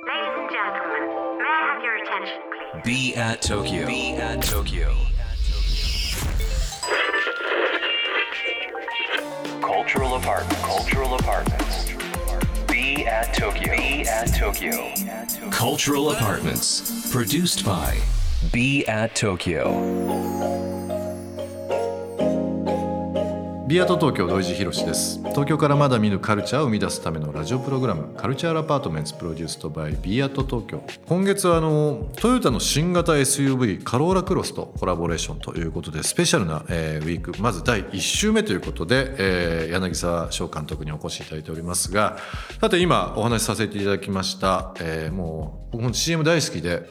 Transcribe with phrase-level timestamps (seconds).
[0.00, 2.82] Ladies and gentlemen, may I have your attention, please?
[2.82, 3.86] Be at Tokyo.
[3.86, 4.96] Be at Tokyo.
[9.60, 10.62] Cultural apartment.
[10.62, 11.92] Cultural apartments.
[12.66, 13.76] Be at Tokyo.
[13.76, 14.92] Be at Tokyo.
[15.50, 17.10] Cultural apartments.
[17.12, 17.98] Produced by
[18.50, 19.68] Be at Tokyo.
[23.72, 25.18] ビアート東京土井地博です。
[25.30, 30.82] 東京からまだ見ぬカルチャーを生み出すためのラジオプログラムカルチャーアパートメンツプロデュースとバイビアート東京。
[31.08, 37.32] 今月はあのトヨタの新型 SUV カローラクロスとコラボレーションということでスペシャルな、えーウィーク。
[37.40, 42.18] まず第1週目ということで、えー柳沢翔監督にお越しいただいておりますが
[42.60, 46.90] さて今お話しさせていただきました、えーもう僕も CM 大好きで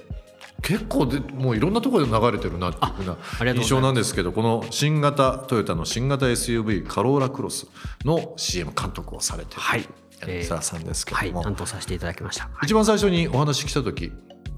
[0.62, 3.06] 結構でもういろんなところで流れてるなっていうふう
[3.46, 7.68] な印象なんですけどこの新型トヨタの新型 SUV カローラクロス
[8.06, 9.88] の CM 監督をされているはい。
[10.22, 12.54] 柳沢さんですけどはいも、担当させていただきました、はい。
[12.64, 14.12] 一番最初にお話来た時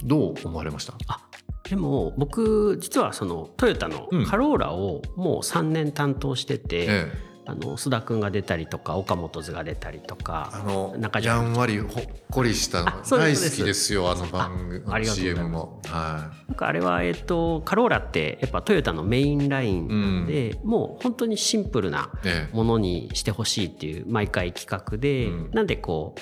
[0.03, 0.93] どう思われました？
[1.07, 1.21] あ
[1.63, 4.25] でも僕実はそのトヨタのうん。
[4.25, 15.81] カローラをもう3年担当してて、ええあの須田君が出たりとか岡本図が出たりとかあの中島やんわりほっこりした大好きですよあの番組 CM も。
[15.85, 20.27] はなんかあれは、えっと、カローラってやっぱトヨタのメインラインなん。
[20.27, 22.55] で、もう本当にシンプルなええ。
[22.55, 25.51] ものにしてほしいっていう毎回企画で、うん。
[25.51, 26.15] なんでこ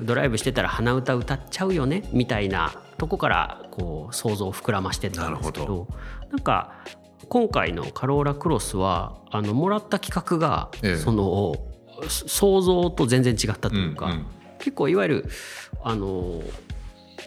[0.00, 5.88] うドライブしてたら鼻歌歌っちゃうよねみたいなとこからこう想像を膨らましてったんですけなるど。
[6.30, 6.74] なんか
[7.28, 10.96] 今回のカローラクロスはあのもらった企画が、ええ。
[10.96, 11.56] その
[12.08, 14.26] 想像と全然違ったというか、うんうん。
[14.58, 15.24] 結構いわゆる
[15.82, 16.42] あの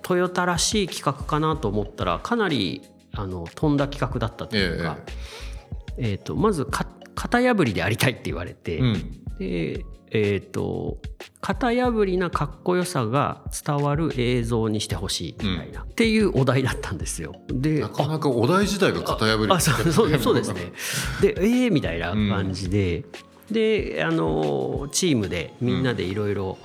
[0.01, 2.81] トヨタらしい企画かなと思ったらかなり
[3.13, 4.97] あの飛んだ企画だったというか、
[5.97, 10.97] えーとまずか型破りでありたいって言われて、うんでえー、と
[11.39, 17.33] 型破りなかっこよさが伝わる映像にしてほしいみたいな、っていうお題だったんですよ。
[17.47, 20.73] でなかなかお題自体が型破りあそうそうそうですね。
[21.21, 23.05] でえー、みたいな感じで、
[23.49, 26.57] であのチームでみんなでいろいろ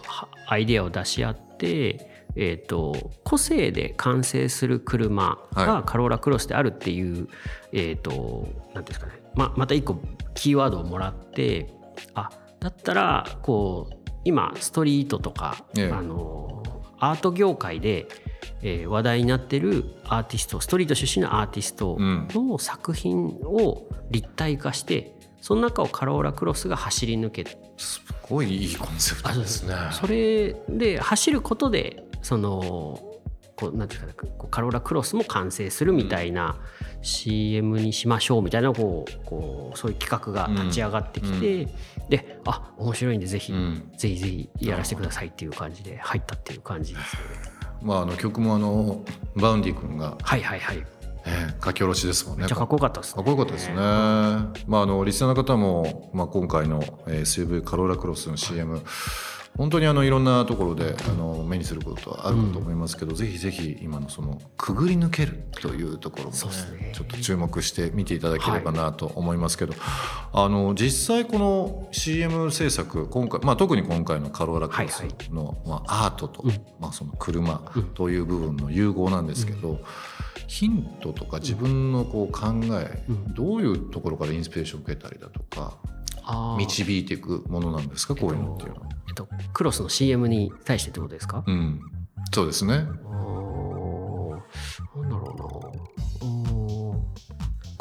[0.48, 7.28] アイデアを出し合って、えー、と個性で完成する車はがカローラクロスであるっていう、
[7.72, 9.12] えー、となんていうんですかね。
[9.36, 10.00] ままた一個
[10.34, 11.72] キーワードをもらって
[12.14, 12.28] あ
[12.66, 15.92] だったらこう今ストリートとか、ええ。
[15.92, 16.64] あの
[16.98, 18.08] アート業界で、
[18.62, 22.26] えー話題になってるアーティストストリート出身のアーティストうん。
[22.34, 29.74] の作品を立体化してその中をカローラクロスが走り抜けてすごいいいコンセプトですね。
[29.92, 32.98] それで走ることでその
[33.56, 36.56] こうなんていうかなこうカローラクロスも完成するみたいな
[37.02, 41.68] CM にしましょうみたいなこうこうそういう企画が立ち上がってきて、
[42.08, 47.22] であ面白いんでぜひ、うんぜひぜひやらせてくださいっていう感じで入ったっていう感じですね。
[47.82, 49.04] まああの曲もあの
[49.36, 50.86] バウンディ君が、はいはいはい。
[51.26, 52.42] えー書き下ろしですもんね。
[52.42, 53.14] めっちゃかっこよかったですね。
[53.16, 53.74] かっこよかったですね。
[53.74, 58.82] まああのリスナーの方もまあ今回のえー SUV カローラクロスの CM、
[59.56, 66.36] 本当にあのいろんなところであの目にすることはあるかと思いますけど、ぜひぜひ今のそのくぐり抜けるというところもね
[66.92, 69.74] ちょっと注目して見ていただければなと思いますけど、
[70.32, 76.44] あの実際この CM 制作今回まあ特に今回のカローラクロスの、まあアートと、
[76.78, 77.60] まあその車
[77.94, 79.80] という部分の融合なんですけど。
[80.46, 85.78] ヒントとか自分のこう考え、どういうところからインスピレーションを受けたりだとか
[86.58, 88.88] 導いていくものなんですかこういうのっていうのは。
[89.08, 91.80] えっと、クロスの CM に対してってことですか、うん、
[92.32, 92.74] そうですね。
[94.96, 95.25] なんだろう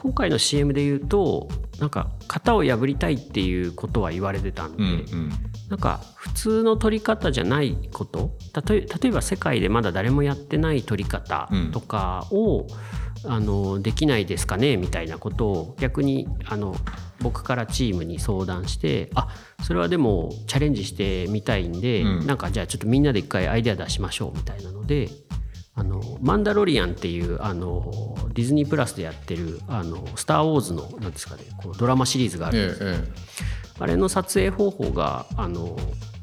[0.06, 1.50] 今回の CM で言うと
[1.80, 5.32] なんか型を破りたいっていうことは言われてたんで、うんうん
[5.68, 12.68] なんか普通の撮り方じゃないこと例え例えば世界でまだ誰もやってない撮り方とかを、
[13.26, 16.76] あのできないですかねみたいなことを逆にあの
[17.20, 19.30] 僕からチームに相談してあ
[19.64, 25.10] それはでもチャレンジしてみたいんで、うんなんかじゃあちょっとみんなで一回アイデア出しましょうみたいなので。
[25.76, 32.80] あのマンダロリアンっていうあのディズニープラスでやってる「あのスター・ウォーズの」なんですかねこうドラマシリーズがあるんです。
[32.84, 33.36] えええ
[33.78, 35.78] あれの撮影方法があの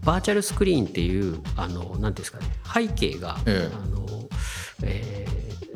[0.05, 3.75] バーチャルスクリーンっていうあのなんですかね背景が、ええ。
[3.75, 4.07] あの
[4.83, 5.33] えー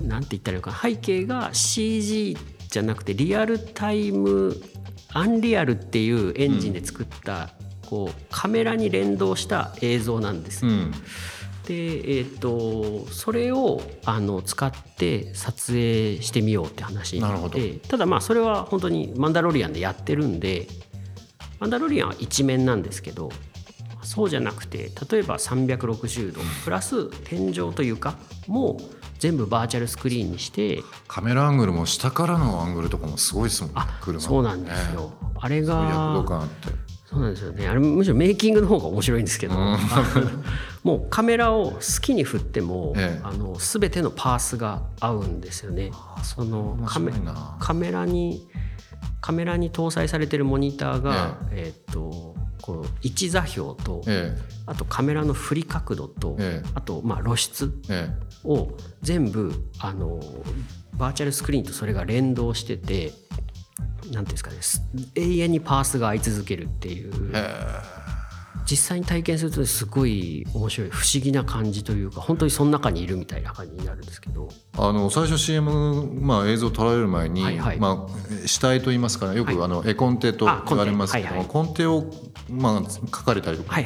[0.07, 2.37] なんて言ったらいいのかな背景が CG
[2.69, 4.57] じゃなくてリアルタイム
[5.13, 7.51] アンリアルっていうエンジンで作った、
[7.87, 10.65] こうカメラに連動した映像なんです。
[10.65, 10.71] よ。
[10.71, 10.95] うん
[11.67, 11.75] で、
[12.19, 20.69] えー、とそれをあの使って撮影してみようって話になってただまあそれは本当に「マンダロリアン」でやってるんで
[21.59, 23.31] マンダロリアンは一面なんですけど
[24.03, 28.15] そうじゃなくて例えば360度プラス天井というか
[28.47, 28.79] も
[29.19, 36.25] 全部バーチャルスクリーンにしてカメラアングルも下からのアングルとかもすごいですもんね車そうなんですよ、あれが
[37.09, 37.69] そうなんですよね。
[37.69, 39.55] あれむしろメイキングの方が面白いんですけど、
[40.87, 45.91] もうカメラを好きに振っても、ええ、あの全てのパースが合うんですよね。
[46.23, 47.13] そのカメ
[47.59, 48.47] カメラに
[49.21, 51.89] カメラに搭載されてるモニターが、ええ。
[51.91, 57.73] ー、っとこう位置座標と、ええ、あとカメラの振り角度と、ええ、あとまあ露出
[58.45, 58.69] を
[59.03, 60.21] 全部あの
[60.93, 63.11] バーチャルスクリーンとそれが連動してて
[64.05, 64.59] 何ていうんですかね
[65.17, 67.33] 永遠にパースが合い続けるっていう。
[68.71, 74.49] 実際に体験するとすごい面白い不思議な感じというか本当にその中にいるみたいな感じになるんですけど。
[74.79, 82.11] あの最初 CM、まあ、映像を捉える前に、はいはい、まあ、死体と言いますかよく、あの絵コンテと言われますけども、はいはい、コンテを、
[82.51, 83.77] まあ、書かれたりとか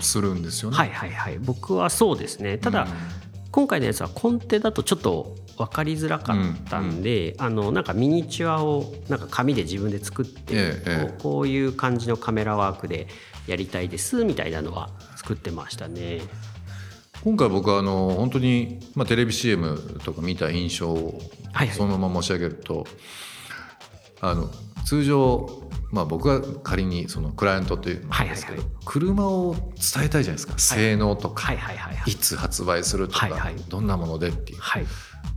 [0.00, 0.76] するんですよね。
[0.76, 2.58] はいはいはい、僕はそうですね。
[2.58, 2.88] ただ、うん、
[3.52, 6.36] 今回のやつはコンテだとちょっと分かりづらかっ
[6.68, 13.08] たんで、うん、あのなんかミニチュアをなんか紙で自分で作って、ええ、こういう感じのカメラワークで
[13.50, 16.20] やりたいですみたいなのは作ってましたね。
[17.24, 21.20] 今回僕はあの本当に、まあ、テレビ CM とか見た印象を
[21.76, 22.92] そのまま申し上げると、はいはい、
[24.20, 24.50] あの
[24.86, 31.52] 通常、まあ、僕が仮にそのクライアントっていうんですけど、車を伝えたいじゃないですか、性能とか、
[32.06, 33.28] いつ発売するとか、
[33.68, 34.86] どんなものでっていう、はい、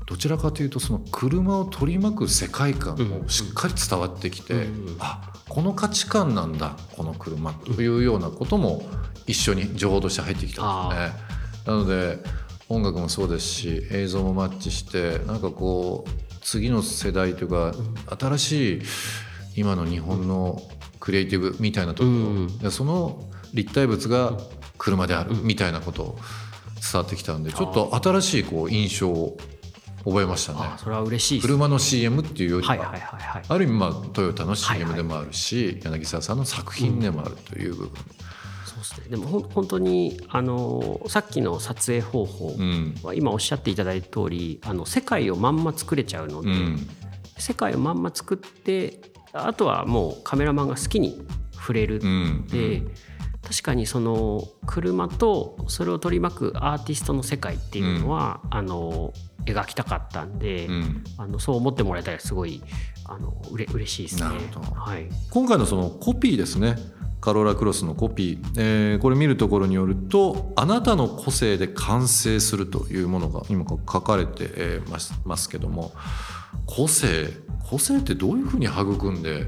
[0.06, 7.53] どちらかというとその車を取り巻く世界観もしっかり伝わってきて、うんうん、あこの価値観なんだこの車。
[7.53, 8.81] というようなことも
[9.27, 11.13] 一緒に情報として入ってきたんですね。
[11.67, 12.17] なので
[12.69, 16.09] 音楽もそうですし映像もマッチしてなんかこう
[16.41, 17.71] 次の世代というか
[18.19, 18.81] 新しい
[19.57, 20.59] 今の日本の
[21.00, 22.59] クリエイティブみたいなところ、うん。
[22.63, 23.23] うん、その
[23.53, 24.35] 立体物が
[24.79, 26.19] 車であるみたいなことを
[26.81, 29.38] 伝わってきたんでちょっと新しいこう印象を
[30.05, 30.59] 覚えましたね。
[30.77, 37.91] それは嬉しい車の CM っていうよりは,、ある意味まあトヨタの CM でもあるし、柳沢さんの作品でもあるという部分、
[38.65, 42.55] そうですね、でも本当にあのさっきの撮影方法
[43.03, 46.88] は今おっしゃっていただいた通りあの世界をまんま作れちゃうので、うん、
[47.38, 49.00] 世界をまんま作って
[49.31, 52.00] あとはもうカメラマンが好きに触れる。
[52.00, 52.91] で、うん、
[53.43, 59.13] 確かにその車とそれを取り巻くアーティストの世界っていうのは、うん、あの
[59.45, 62.63] 描きたかったんで、うん、あのそう思ってもらえたらすごい
[63.05, 64.29] あのうれ嬉しいですね。
[64.75, 66.77] はい、今回のそのコピーですね。
[67.19, 75.93] カローラクロスのコピー、えー、これ見るところによるとあなたの個性で完成するというものが今書かれてますますけども
[76.65, 77.29] 個性
[77.69, 79.47] 個性ってどういうふうに育んで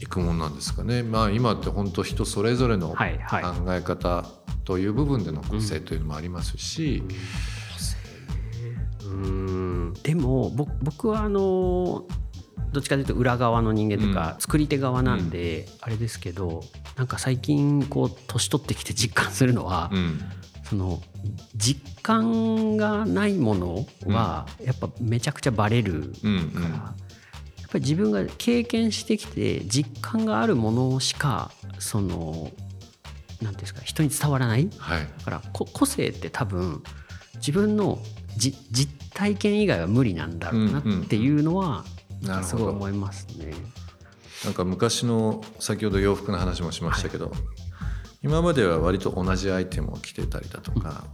[0.00, 4.24] いくもんなんですかね、まあ、今って本当人それぞれの考え方
[4.64, 7.02] という部分での個性というのもありますし。
[7.02, 7.08] うん
[9.08, 9.10] う
[9.90, 10.50] んでも
[10.82, 12.04] 僕はあの
[12.72, 16.62] どっちかというと裏側の人間とか作り手側なんであれですけど
[16.96, 19.90] なんか最近こう年取ってきて実感するのは、
[20.64, 21.00] その
[21.54, 26.12] 実感がないものはやっぱめちゃくちゃバレる
[26.54, 26.94] から、や
[27.68, 32.50] っぱり自分が経験してきて実感があるものしかその
[33.40, 36.82] 何ていうんですか人に伝わらない、はい、だから個性って多分
[37.34, 37.98] 自分の
[38.36, 41.84] 実体験以外は無理なんだろうなっていうのは、
[42.44, 43.52] すごい思いますね。
[44.44, 47.38] なんか昔の先ほど洋服の話もしましたけど、はい、
[48.22, 51.04] 今までは割と同じアイテムを着てたりだとか、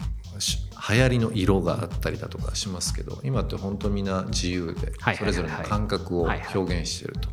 [0.91, 6.25] 流行りの色があったりだとかしますけど今って本当みんな自由でそれぞれの感覚を
[6.55, 7.29] 表現していると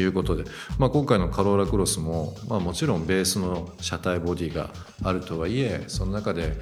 [0.00, 0.44] いうことで、
[0.78, 4.70] まあ、今回のカローラクロスも、まあ、もちろんベースの車体ボディが
[5.02, 6.56] あるとはいえその中で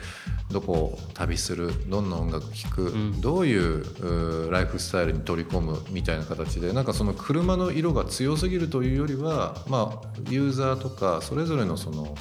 [0.50, 12.14] どこを旅するどんな音楽聴く、うん、どういうライフスタイルに取り込むみたいな形でなんかその車の色が強すぎるというよりは、まあ、ユーザーとかそれぞれのその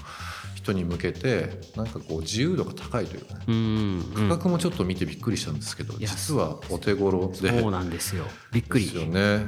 [0.64, 7.62] 人に向けてなんかこう自由度が高いというかね、うん価格もちょっと見てびっくりしたんですけど実はお手頃で。
[7.62, 8.26] そうなんですよ。
[8.52, 8.86] びっくり。
[8.86, 9.46] ですよね。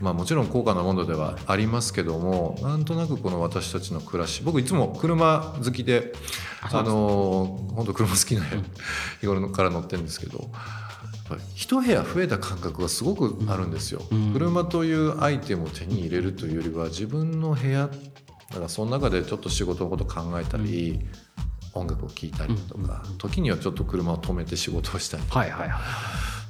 [0.00, 6.12] まあ、もちろん高価なものではありますけどもなんとなくこの私たちの暮らし僕いつも車好きで
[6.60, 8.42] あの本当車好きな
[9.20, 10.50] 日頃から乗ってるんですけど
[11.54, 17.88] 一部屋増えた感覚がすごくあるんですよ、うん、車というアイテムを手に入れるというよりは自分の部屋
[18.52, 21.00] だからその中でちょっと仕事のこと考えたり、
[21.74, 25.80] うん、音楽を聴いたりとか、うん、時にはちょっと車を止めて仕事をしたりとか、はいはいは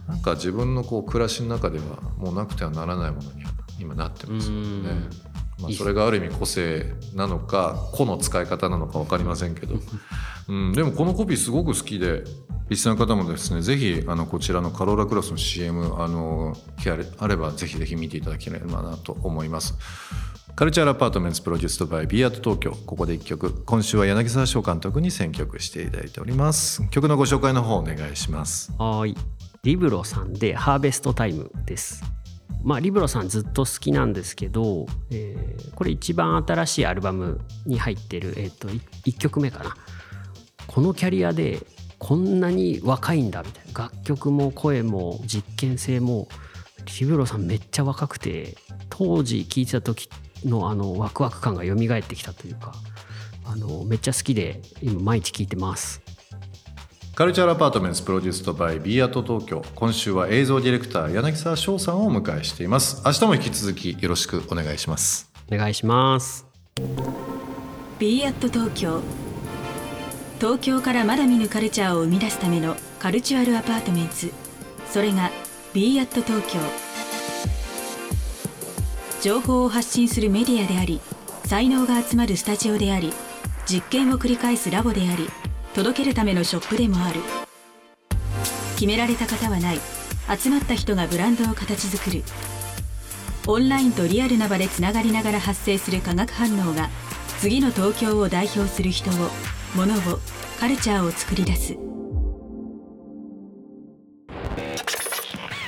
[0.08, 4.90] い、なんか自分のこう暮らしの中ではもうなくてはならないものには今なってますよね。
[5.60, 9.76] まあ、それがある意味個性なのか個の使い方なのか分かりませんけど、
[10.48, 12.24] うん、でもこのコピーすごく好きで
[12.68, 16.56] リスナーの方もですねぜひあのこちらのカローラクロスの CM あの
[17.18, 19.74] あればぜひぜひ見ていただければなと思います
[20.54, 23.64] Culture Apartment produced by BE AT TOKYO ここで1曲。
[23.64, 26.86] 今週は柳沢翔監督に選曲していただいております。
[26.90, 28.70] 曲のご紹介の方お願いします。
[28.78, 29.16] はい。
[29.62, 32.04] リブロさんで Harvest Time です。
[32.62, 38.74] まあ、リブロさんずっと好きなんですけど、えー、これ一番新しいアルバムに入ってる、えーと、と
[39.06, 39.74] 1, 曲目かな。
[40.66, 41.60] このキャリアで
[41.98, 43.84] こんなに若いんだみたいな。
[43.84, 46.28] 楽曲も声も実験性も
[47.00, 48.54] リブロさんめっちゃ若くて
[48.90, 50.10] 当時聴いてた時
[50.44, 52.72] のあのワクワク感が蘇ってきたというか
[53.44, 56.00] あのめっちゃ好きで今毎日聴いてます。
[57.14, 59.62] Culture Apartment produced by BE AT TOKYO。
[59.74, 63.02] 今週は映像ディレクター柳沢翔さんをお迎えしています。
[63.04, 65.30] 明日も引き続きよろしくお願いします。
[65.52, 66.46] お願いします。
[67.98, 69.00] ビーアット東京。
[70.40, 74.14] 東京からまだ見ぬカルチャーを生み出すための Culture Apartment
[74.90, 75.30] それが
[75.72, 76.91] b アット東京
[79.22, 81.00] 情報を発信するメディアであり
[81.44, 83.12] 才能が集まるスタジオであり
[83.66, 85.28] 実験を繰り返すラボであり
[85.74, 87.20] 届けるためのショップでもある。
[88.74, 89.80] 決められた方はない。
[90.36, 92.22] 集まった人がブランドを形作る。
[93.46, 96.90] オンラインとリアルな場でつながりながら発生する化学反応が
[97.38, 99.14] 次の東京を代表する人を
[99.76, 100.18] 物を
[100.60, 101.76] カルチャーを作り出す。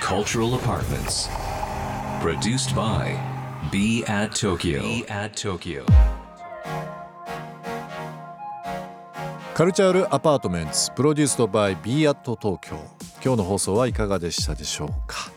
[0.03, 1.31] Cultural Apartments.
[2.21, 3.34] Produced by
[3.71, 5.85] Be at Tokyo, Be at Tokyo.
[9.55, 12.77] カルチャールアパートメントプロデュースドバイ Be at 東京
[13.25, 15.31] 今日の放送はいかがでしたでしょうか？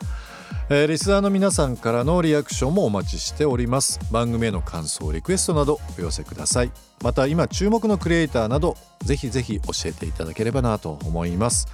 [0.70, 4.00] えー、リスナーの皆さんからのリアクションもお待ちしております。
[4.12, 6.72] 番組への感想リクエストなどお寄せください。
[7.04, 11.68] また今注目のクリエイターなどぜひぜひ教えていただければなと思います。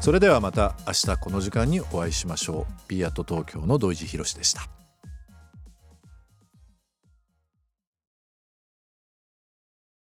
[0.00, 2.72] それではまた明日この時間にお会いしましょう。
[2.88, 4.79] B アット東京の土井地博でした。